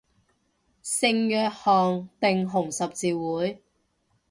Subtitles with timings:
[0.03, 0.09] 聖約翰
[2.19, 3.61] 定紅十字會